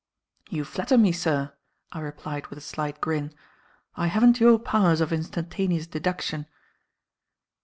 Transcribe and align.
"You 0.49 0.65
flatter 0.65 0.97
me, 0.97 1.11
sir," 1.11 1.53
I 1.91 1.99
replied 1.99 2.47
with 2.47 2.57
a 2.57 2.61
slight 2.65 2.99
grin. 3.01 3.35
"I 3.93 4.07
haven't 4.07 4.39
your 4.39 4.57
powers 4.57 4.99
of 4.99 5.13
instantaneous 5.13 5.85
deduction." 5.85 6.47